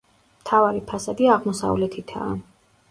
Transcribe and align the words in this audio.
მთავარი 0.43 0.81
ფასადი 0.93 1.31
აღმოსავლეთითაა. 1.37 2.33